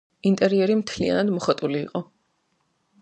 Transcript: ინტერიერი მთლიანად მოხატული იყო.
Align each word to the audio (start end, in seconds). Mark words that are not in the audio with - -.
ინტერიერი 0.29 0.77
მთლიანად 0.79 1.29
მოხატული 1.35 1.81
იყო. 1.83 2.05